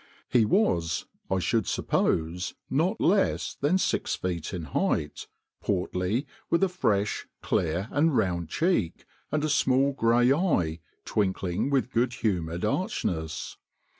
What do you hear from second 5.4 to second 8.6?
portly, with a fresh, clear, and round